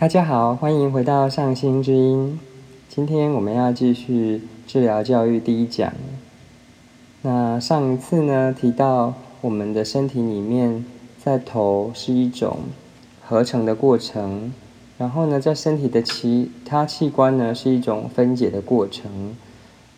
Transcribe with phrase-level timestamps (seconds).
[0.00, 2.38] 大家好，欢迎回到上心之音。
[2.88, 5.92] 今天我们要继续治疗教育第一讲。
[7.22, 10.84] 那上一次呢提到，我们的身体里面
[11.20, 12.58] 在头是一种
[13.26, 14.52] 合成的过程，
[14.98, 19.34] 然后呢在身体的其他器官呢是一种分解的过程。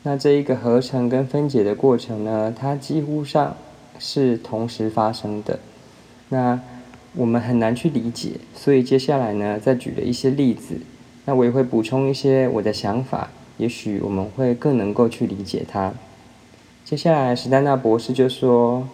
[0.05, 3.55] 那这一个合成跟分解的过程呢，它几乎上
[3.98, 5.59] 是同时发生的。
[6.30, 6.59] 那
[7.16, 10.76] 我们很难去理解，所以接下来呢，再举了一些例子，
[11.25, 15.93] 那我也会补充一些我的想法，也许我们会更能够去理解它。
[16.85, 18.86] 接下来，史丹纳博士就说，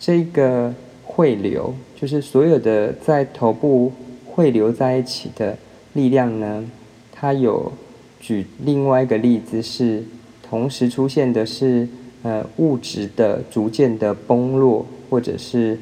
[0.00, 0.74] 这个
[1.04, 3.92] 汇流，就是所有的在头部
[4.24, 5.58] 汇流在一起的
[5.92, 6.64] 力量呢，
[7.12, 7.70] 它有
[8.18, 10.04] 举另外一个例子是，
[10.42, 11.86] 同时出现的是
[12.22, 15.78] 呃物质的逐渐的崩落，或者是。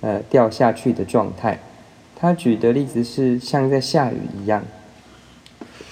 [0.00, 1.58] 呃，掉下去的状态。
[2.18, 4.64] 他举的例子是像在下雨一样，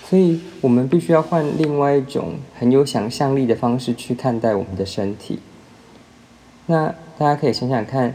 [0.06, 5.40] 所以我们必须要换另外一种很有想象力的方式去看待我们的身体。
[6.64, 8.14] 那大家可以想想看，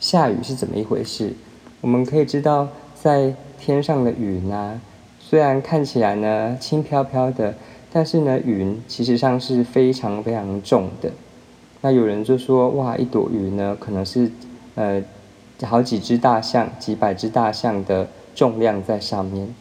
[0.00, 1.34] 下雨是怎么一回事？
[1.82, 4.80] 我们可以知道，在天上的云啊，
[5.20, 7.54] 虽然看起来呢轻飘飘的，
[7.92, 11.12] 但是呢云其实上是非常非常重的。
[11.82, 14.30] 那有人就说，哇，一朵云呢，可能是
[14.74, 15.02] 呃。
[15.64, 19.54] 好几只大象，几百只大象的重量在上面，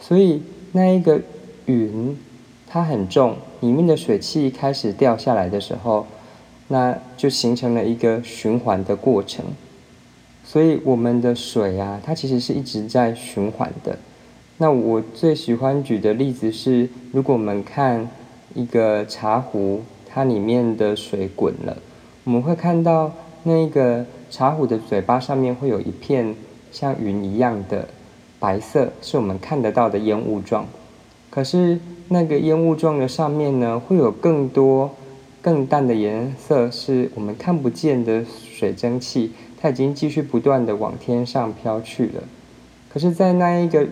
[0.00, 1.20] 所以那一个
[1.66, 2.16] 云
[2.66, 6.06] 它很重，里面的水汽开始掉下来的时候，
[6.68, 9.44] 那就形成了一个循环的过程。
[10.44, 13.98] 所以我们的水啊，它其实是一直在循环的。
[14.58, 18.08] 那我最喜欢举的例子是，如果我们看
[18.54, 21.76] 一个茶壶，它里面的水滚了，
[22.24, 24.06] 我们会看到那个。
[24.32, 26.34] 茶壶的嘴巴上面会有一片
[26.72, 27.86] 像云一样的
[28.40, 30.66] 白色，是我们看得到的烟雾状。
[31.28, 34.90] 可是那个烟雾状的上面呢，会有更多
[35.42, 42.22] 更淡的颜色，是我们看不见的水蒸气，它已经继续不断的往天上飘去了。
[42.90, 43.86] 可是，在那一个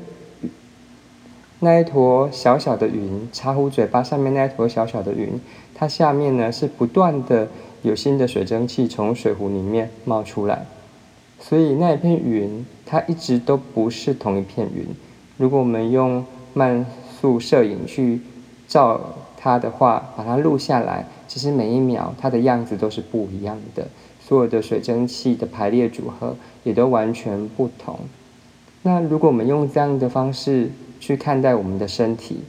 [1.58, 5.38] 那一坨小小的云，茶壶嘴巴上面那一坨小小的云，
[5.74, 7.46] 它下面呢是不断的。
[7.82, 10.66] 有新的水蒸气从水壶里面冒出来，
[11.40, 14.86] 所以那一片云它一直都不是同一片云。
[15.36, 16.84] 如果我们用慢
[17.20, 18.20] 速摄影去
[18.68, 19.00] 照
[19.36, 23.88] 它的话，把它录下来，其实每一秒它的样子都是不一样的，
[24.20, 27.98] 所有的水蒸气的排列组合也都完全不同。
[28.82, 32.40] 那如果我们用这样的方式去看待我们的身体，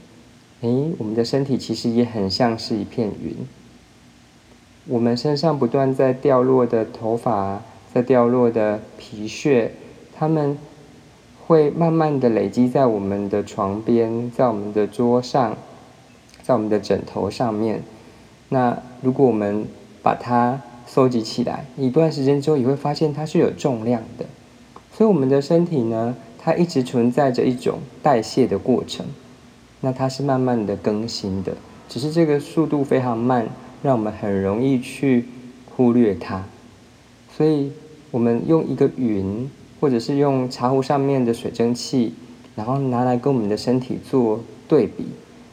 [0.61, 3.35] 诶，我们的身体其实也很像是一片云。
[4.87, 7.61] 我们身上不断在掉落的头发，
[7.93, 9.73] 在掉落的皮屑，
[10.15, 10.57] 它们
[11.45, 15.55] 会慢慢的累积在我们的床边，在我们的桌上，
[16.41, 17.83] 在我们的枕头上面。
[18.49, 19.65] 那如果我们
[20.01, 24.25] 把它收集起来，一段时间之后，也会发现它是有重量的。
[24.91, 29.05] 所以我们的身体呢，它一直存在着一种代谢的过程。
[29.81, 31.53] 那它是慢慢的更新的，
[31.87, 33.47] 只是这个速度非常慢。
[33.81, 35.25] 让我们很容易去
[35.75, 36.43] 忽略它，
[37.35, 37.71] 所以
[38.11, 39.49] 我们用一个云，
[39.79, 42.13] 或者是用茶壶上面的水蒸气，
[42.55, 45.05] 然后拿来跟我们的身体做对比，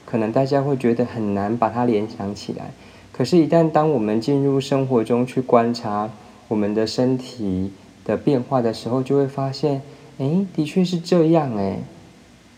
[0.04, 2.72] 可能大家会觉得很难把它联想起来。
[3.12, 6.08] 可是，一旦当我们进入生活中去观察
[6.46, 7.72] 我们的身体
[8.04, 9.82] 的变化的时候，就会发现，
[10.18, 11.80] 哎，的确是这样哎。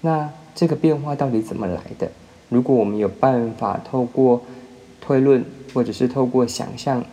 [0.03, 2.11] 那这个变化到底怎么来的？
[2.49, 4.43] 如果我们有办法透过
[5.10, 5.44] 推论。
[5.72, 7.04] 或者是透过想象，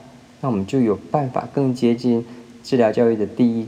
[0.42, 2.26] 那我们就有办法更接近
[2.64, 3.68] 治疗教育的第一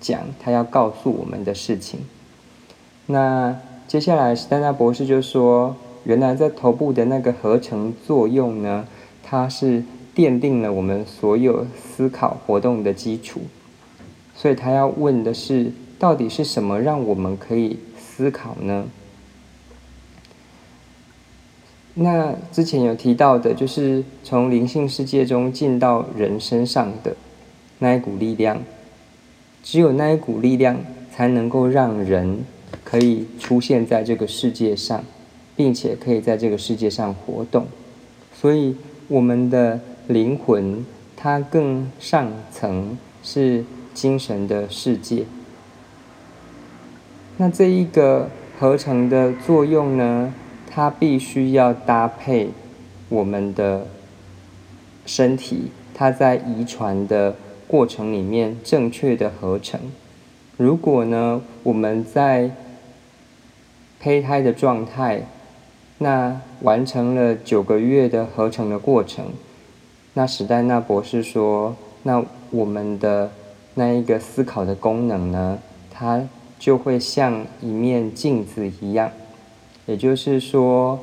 [0.00, 2.00] 讲，他要告诉我们的事情。
[3.04, 3.54] 那
[3.86, 8.86] 接下来，史丹纳博士就说，原来在头部的那个合成作用呢，
[9.22, 9.84] 它是
[10.16, 13.42] 奠定了我们所有思考活动的基础。
[14.34, 18.86] 所以他要问的是，到底是什么让我们可以思考呢？
[21.94, 27.16] 那之前有提到的，就是从灵性世界中进到人身上的
[27.80, 28.62] 那一股力量，
[29.62, 30.78] 只有那一股力量
[31.12, 32.44] 才能够让人
[32.84, 35.04] 可以出现在这个世界上，
[35.56, 37.66] 并且可以在这个世界上活动。
[38.32, 38.76] 所以，
[39.08, 40.86] 我们的灵魂
[41.16, 45.24] 它更上层是精神的世界。
[47.36, 50.32] 那这一个合成的作用呢？
[50.70, 52.50] 它必须要搭配
[53.08, 53.86] 我们的
[55.04, 57.34] 身体，它在遗传的
[57.66, 59.80] 过程里面正确的合成。
[60.56, 62.50] 如果呢，我们在
[63.98, 65.22] 胚胎的状态，
[65.98, 69.26] 那完成了九个月的合成的过程。
[70.14, 73.30] 那史黛纳博士说：“那我们的
[73.74, 75.58] 那一个思考的功能呢，
[75.90, 76.28] 它
[76.58, 79.10] 就会像一面镜子一样，
[79.90, 80.96] 也就是说，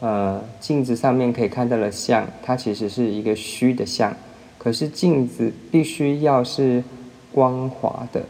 [0.00, 4.14] 呃，镜子上面可以看到的像，它其实是一个虚的像。
[4.58, 6.84] 可是镜子必须要是
[7.32, 8.22] 光滑的，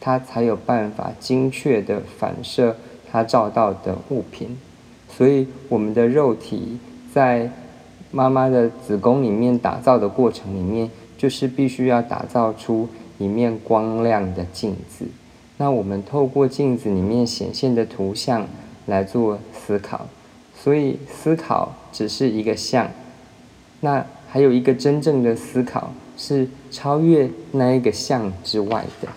[0.00, 2.74] 它才有办法精确的反射
[3.10, 4.56] 它照到的物品。
[5.08, 6.78] 所以我们的肉体
[7.12, 7.50] 在。”
[8.10, 12.88] 妈妈的子宫里面打造的过程里面，就是必须要打造出
[13.18, 15.04] 一面光亮的镜子。
[15.58, 18.46] 那我们透过镜子里面显现的图像
[18.88, 20.08] 来做思考，
[20.60, 22.90] 所以思考只是一个像。
[23.80, 29.08] 那还有一个真正的思考是超越那一个像之外的。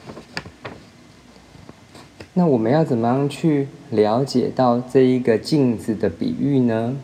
[2.36, 6.96] 那我们要怎么样去了解到这一个镜子的比喻呢？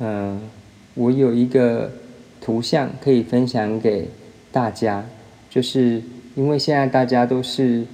[0.00, 0.40] 嗯。
[0.96, 1.90] 我有一个
[2.40, 4.08] 图像可以分享给
[4.52, 5.04] 大家，
[5.50, 6.00] 就是
[6.36, 7.84] 因为现在大家都是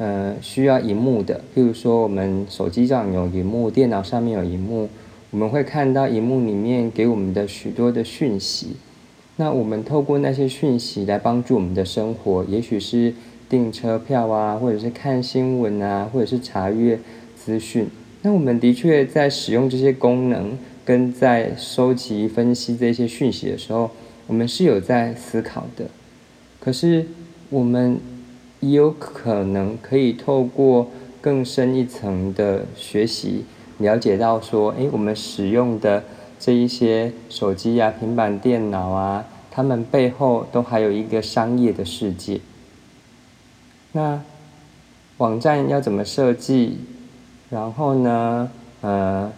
[0.00, 4.88] 呃需要荧幕的，譬如说我们手机上有荧幕，电脑上面有荧幕，
[5.30, 8.70] 我们会看到荧幕里面给我们的许多的讯息。
[9.36, 13.12] 那我们透过那些讯息来帮助我们的生活，也许是
[13.48, 16.98] 订车票啊，或者是看新闻啊，或者是查阅
[17.36, 17.86] 资讯。
[18.22, 20.58] 那我们的确在使用这些功能。
[20.82, 23.88] 跟在收集、分析这些讯息的时候，
[24.26, 25.84] 我们是有在思考的。
[26.58, 27.06] 可是，
[27.48, 28.00] 我们
[28.60, 30.88] 也有可能可以透过
[31.20, 33.44] 更深一层的学习，
[33.78, 36.04] 了解到说，哎，我们使用的
[36.38, 42.40] 这一些手机啊、平板电脑啊，它们背后都还有一个商业的世界。
[43.92, 44.20] 那
[45.18, 46.78] 网站要怎么设计？
[47.50, 49.32] 然后呢，呃。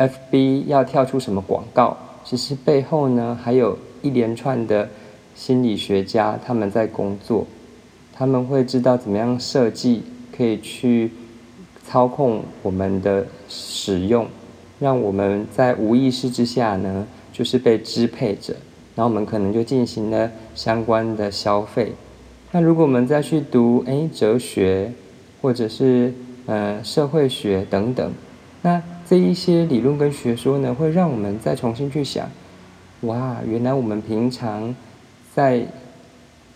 [0.00, 1.94] FB 要跳出什么广告？
[2.24, 4.88] 其实背后呢，还有一连串的
[5.34, 7.46] 心理学家他们在工作，
[8.20, 10.02] 他们会知道怎么样设计，
[10.36, 11.10] 可以去
[11.86, 14.26] 操控我们的使用，
[14.78, 18.52] 让我们在无意识之下呢，就是被支配着，
[18.94, 21.94] 然后我们可能就进行了相关的消费。
[22.52, 24.92] 那如果我们再去读诶哲学，
[25.40, 26.12] 或者是
[26.44, 28.12] 呃社会学等等，
[28.60, 28.82] 那。
[29.08, 32.30] 这一些理论跟学说呢，会让我们再重新去想，
[33.00, 34.72] 哇，原来我们平常
[35.34, 35.66] 在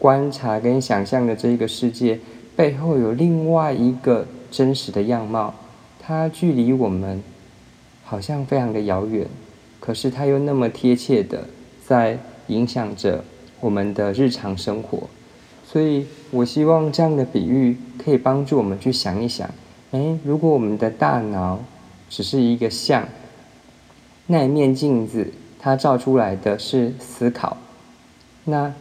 [0.04, 2.20] 观察跟想象的这个世界
[2.54, 5.54] 背后，有另外一个真实的样貌，
[5.98, 7.22] 它距离我们
[8.04, 9.26] 好像非常的遥远，
[9.80, 11.48] 可是它又那么贴切的
[11.86, 12.18] 在
[12.48, 13.24] 影响着
[13.60, 15.08] 我们的日常生活。
[15.66, 19.48] 所以我希望这样的比喻可以帮助我们去想一想，
[19.92, 21.58] 哎，如果我们的大脑。
[22.10, 23.08] 只是一个像，
[24.26, 27.56] 那一面镜子，它照出来的是思考。
[28.44, 28.72] 那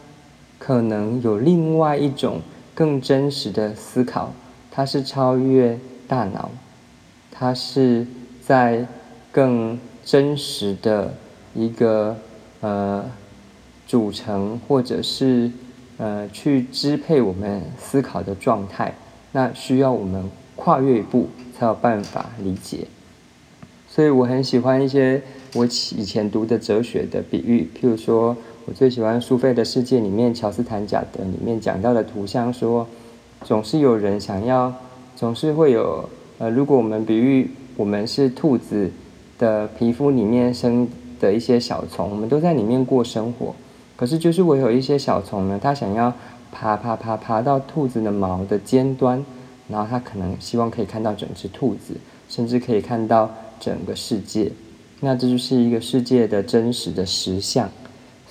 [0.64, 2.40] 可能有另外一种
[2.74, 4.32] 更真实的思考，
[4.70, 5.78] 它是超越
[6.08, 6.50] 大脑，
[7.30, 8.06] 它是
[8.40, 8.86] 在
[9.30, 11.12] 更真实的
[11.54, 12.16] 一个
[12.62, 13.04] 呃
[13.86, 15.50] 组成，或者是
[15.98, 18.94] 呃去支配我们思考的状态。
[19.32, 22.86] 那需要我们跨越一步，才有办法理解。
[23.86, 25.20] 所以我很喜欢一些
[25.52, 28.34] 我以前读的哲学的比喻，譬如说，
[28.66, 32.86] 我最喜欢《苏菲的世界》里面乔斯坦贾德里面讲到的图像，说
[33.42, 34.72] 总是有人想要，
[35.14, 38.90] 总是会有呃，如果我们比喻我们是兔子
[39.38, 40.88] 的皮肤里面生
[41.20, 43.54] 的一些小虫，我们都在里面过生活，
[43.96, 46.12] 可是就是我有一些小虫呢，它想要
[46.50, 49.22] 爬爬爬爬到兔子的毛的尖端，
[49.68, 51.94] 然后它可能希望可以看到整只兔子，
[52.28, 53.30] 甚至可以看到。
[53.60, 54.50] 整个世界，
[55.00, 57.70] 那这就是一个世界的真实的实相，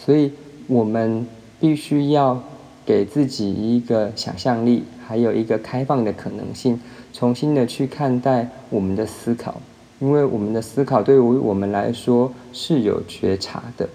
[0.03, 0.31] 所以
[0.67, 1.25] 我们
[1.60, 2.41] 必须要
[2.86, 6.79] 给自己一个想象力，还有一个开放的可能性，
[7.13, 9.62] 重新的去看待我们的思考，
[10.00, 13.88] 因为我们的思考对于我们来说是有觉察的，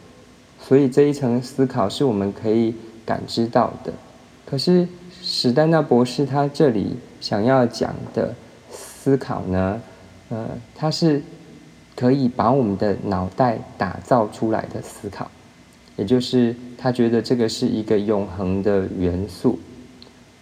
[0.60, 2.74] 所以这一层思考是我们可以
[3.04, 3.92] 感知到的。
[4.46, 4.88] 可是
[5.20, 8.34] 史丹纳博士他这里想要讲的
[8.70, 9.80] 思考呢？
[10.30, 11.22] 呃，他是
[11.94, 15.30] 可以把我们的脑袋打造出来的思考，
[15.98, 19.58] 也就是他觉得这个是一个永恒的元素，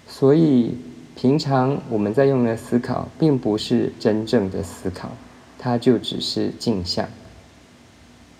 [0.06, 0.76] 所以
[1.16, 5.10] 平常我们在用的思考并不是真正的思考，
[5.58, 7.08] 它就只是镜像。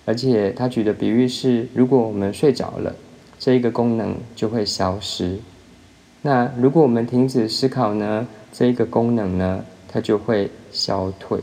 [0.05, 2.95] 而且他举的比喻是，如果我们睡着了，
[3.41, 5.39] 这一个功能就会消失；
[6.23, 9.65] 那如果我们停止思考呢，这一个功能呢？
[9.89, 11.41] 它就会消退，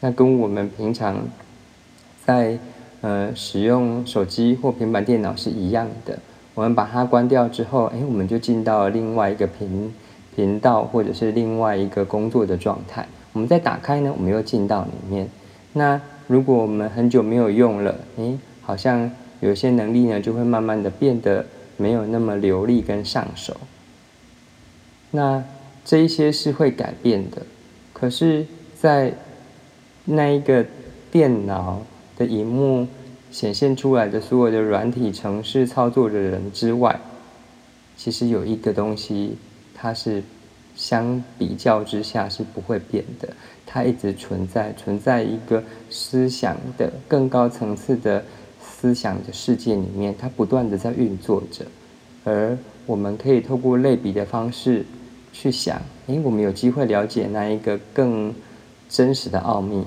[0.00, 1.28] 那跟我们平常
[2.24, 2.58] 在
[3.00, 6.18] 呃使用手机或平板电脑是一样的。
[6.54, 9.94] 我们把它关掉之后，哎，我们就进到另外一个频
[10.34, 13.06] 频道或者是另外一个工作的状态。
[13.32, 15.28] 我们再打开呢，我们又进到里面。
[15.74, 23.56] 那如果我们很久没有用了，哎，好像有些能力呢就会慢慢的变得没有那么流利跟上手。
[25.12, 25.42] 那
[25.84, 27.42] 这一些是会改变的，
[27.92, 28.44] 可是，
[28.78, 29.12] 在
[30.04, 30.66] 那一个
[31.10, 31.80] 电脑
[32.18, 32.86] 的荧幕
[33.30, 37.00] 显现出来的所有的软体程式操作的人之外，
[37.96, 39.38] 其实有一个东西，
[39.74, 40.22] 它是
[40.76, 43.28] 相比较之下是不会变的，
[43.64, 48.24] 它一直存在，存在一个思想的更高层次的
[48.60, 51.64] 思想的世界里面，它不断的在运作着，
[52.24, 54.84] 而我们可以透过类比的方式。
[55.30, 58.34] 去想，诶，我们有机会了解那一个更
[58.88, 59.84] 真实的奥秘。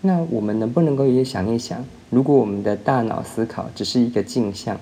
[0.00, 4.78] 那我们能不能够也想一想，如果我们的大脑思考只是一个镜像，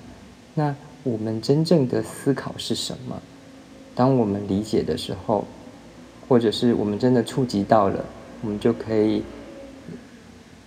[0.53, 3.19] 那我们真正的思考是什么？
[3.95, 5.45] 当我们理解的时候，
[6.27, 8.05] 或者是我们真的触及到了，
[8.43, 9.23] 我们就可以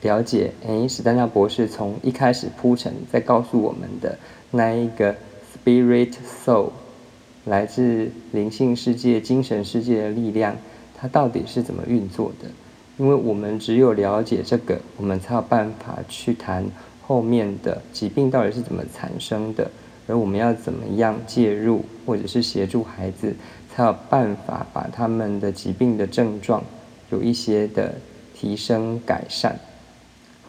[0.02, 0.52] 了解。
[0.66, 4.18] 诶，史丹纳博士从一开始铺陈，在告诉我们的
[4.50, 5.14] 那一个
[5.54, 6.14] spirit
[6.44, 6.70] soul。
[7.46, 10.56] 来自灵性世界、精神世界的力量，
[10.94, 12.48] 它到底是怎么运作的？
[13.00, 16.62] 因为我们只有了解这个，我们才有办法去谈
[17.00, 19.70] 后面的疾病到底是怎么产生的，
[20.06, 23.34] 而我们要怎么样介入，或者是协助孩子，
[23.74, 26.62] 才有办法把他们的疾病的症状
[27.10, 27.94] 有一些的
[28.34, 29.58] 提升改善。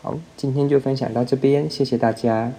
[0.01, 2.51] 好，今天就分享到这边，谢谢大家。